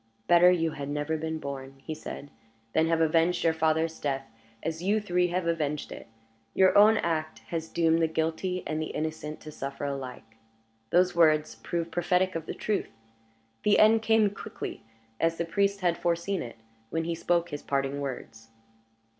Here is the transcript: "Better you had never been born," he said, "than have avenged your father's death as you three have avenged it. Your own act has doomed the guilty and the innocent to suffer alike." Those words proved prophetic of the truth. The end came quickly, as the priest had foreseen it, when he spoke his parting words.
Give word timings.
"Better 0.25 0.49
you 0.49 0.71
had 0.71 0.89
never 0.89 1.15
been 1.15 1.37
born," 1.37 1.75
he 1.77 1.93
said, 1.93 2.31
"than 2.73 2.87
have 2.87 3.01
avenged 3.01 3.43
your 3.43 3.53
father's 3.53 3.99
death 3.99 4.25
as 4.63 4.81
you 4.81 4.99
three 4.99 5.27
have 5.27 5.45
avenged 5.45 5.91
it. 5.91 6.07
Your 6.55 6.75
own 6.75 6.97
act 6.97 7.37
has 7.49 7.69
doomed 7.69 8.01
the 8.01 8.07
guilty 8.07 8.63
and 8.65 8.81
the 8.81 8.87
innocent 8.87 9.39
to 9.41 9.51
suffer 9.51 9.85
alike." 9.85 10.37
Those 10.89 11.15
words 11.15 11.53
proved 11.53 11.91
prophetic 11.91 12.33
of 12.33 12.47
the 12.47 12.55
truth. 12.55 12.89
The 13.61 13.77
end 13.77 14.01
came 14.01 14.31
quickly, 14.31 14.81
as 15.19 15.37
the 15.37 15.45
priest 15.45 15.81
had 15.81 15.99
foreseen 15.99 16.41
it, 16.41 16.57
when 16.89 17.03
he 17.03 17.13
spoke 17.13 17.49
his 17.49 17.61
parting 17.61 17.99
words. 18.01 18.47